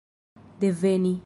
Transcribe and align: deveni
deveni 0.59 1.17